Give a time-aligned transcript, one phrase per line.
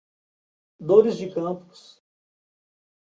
[0.79, 2.01] Dores de Campos